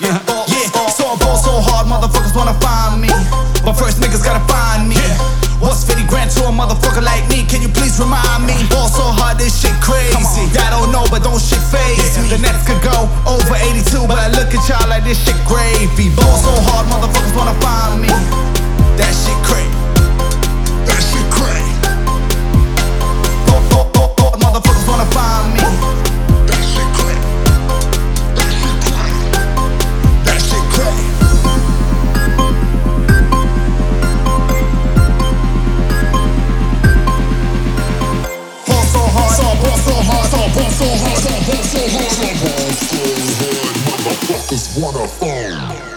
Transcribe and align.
Yeah, 0.00 0.16
yeah. 0.48 0.88
So 0.96 1.04
I 1.04 1.16
ball 1.20 1.36
so 1.36 1.60
hard, 1.60 1.84
motherfuckers 1.84 2.32
wanna 2.32 2.56
find 2.56 3.04
me. 3.04 3.12
But 3.60 3.76
first, 3.76 4.00
niggas 4.00 4.24
gotta 4.24 4.40
find 4.48 4.88
me. 4.88 4.96
What's 5.60 5.84
50 5.84 6.08
grand 6.08 6.32
to 6.40 6.48
a 6.48 6.52
motherfucker 6.52 7.04
like 7.04 7.28
me? 7.28 7.44
Can 7.44 7.60
you 7.60 7.68
please 7.68 8.00
remind 8.00 8.48
me? 8.48 8.56
Ball 8.72 8.88
so 8.88 9.04
hard, 9.04 9.36
this 9.36 9.52
shit 9.60 9.76
crazy. 9.84 10.48
I 10.56 10.72
don't 10.72 10.88
know, 10.88 11.04
but 11.12 11.20
don't 11.20 11.36
shit 11.36 11.60
phase 11.68 12.16
me. 12.16 12.32
The 12.32 12.40
next 12.40 12.64
could 12.64 12.80
go 12.80 13.12
over 13.28 13.52
82, 13.60 14.08
but 14.08 14.16
I 14.16 14.32
look 14.32 14.48
at 14.56 14.64
y'all 14.72 14.88
like 14.88 15.04
this 15.04 15.20
shit 15.20 15.36
gravy. 15.44 16.08
Ball 16.16 16.36
so 16.40 16.52
hard, 16.72 16.88
motherfucker. 16.88 17.19
Motherfuckers 43.86 44.76
wanna 44.80 45.06
find. 45.08 45.89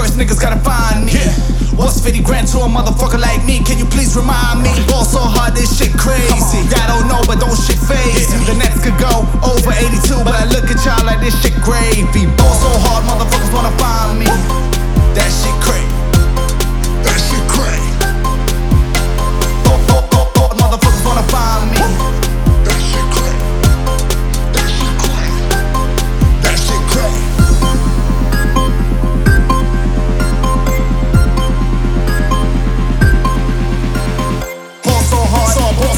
First, 0.00 0.16
niggas 0.16 0.40
gotta 0.40 0.60
find 0.64 1.04
me. 1.04 1.12
What's 1.76 2.00
50 2.00 2.24
grand 2.24 2.48
to 2.56 2.64
a 2.64 2.68
motherfucker 2.68 3.20
like 3.20 3.44
me? 3.44 3.60
Can 3.60 3.76
you 3.76 3.84
please 3.84 4.16
remind 4.16 4.64
me? 4.64 4.72
Ball 4.88 5.04
so 5.04 5.20
hard, 5.20 5.52
this 5.52 5.76
shit 5.76 5.92
crazy. 5.92 6.60
I 6.72 6.88
don't 6.88 7.04
know, 7.08 7.20
but 7.28 7.36
don't 7.36 7.56
shit 7.56 7.76
phase 7.76 8.32
me. 8.32 8.44
The 8.48 8.56
Nets 8.56 8.80
could 8.80 8.96
go 8.96 9.28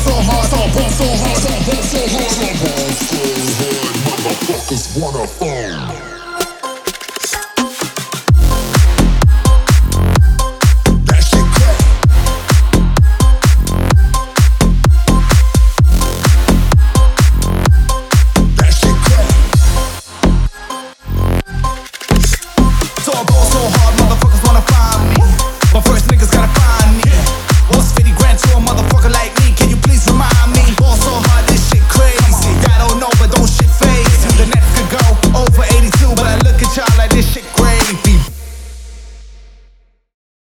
so 0.03 0.15
hard, 0.15 0.47
so 0.51 0.57
ball 0.57 0.91
so 0.91 1.07
hard, 1.23 1.39
so 1.39 1.51
ball 1.67 1.83
so 1.83 2.01
hard, 2.11 2.31
so 2.31 2.49
ball 2.61 2.91
so 2.91 3.21
hard. 3.59 3.93
Motherfuckers 4.05 4.85
wanna 5.01 5.27
find. 5.27 6.12